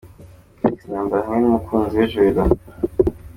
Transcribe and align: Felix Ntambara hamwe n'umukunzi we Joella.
Felix 0.59 0.79
Ntambara 0.89 1.23
hamwe 1.27 1.39
n'umukunzi 1.41 1.93
we 1.99 2.05
Joella. 2.11 2.43